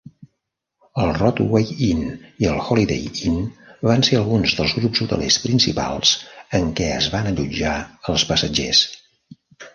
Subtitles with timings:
[1.01, 2.01] El Rodeway Inn
[2.45, 3.37] i el Holiday Inn
[3.89, 6.15] van ser alguns dels grups hotelers principals
[6.61, 7.77] en què es van allotjar
[8.17, 8.85] els passatgers.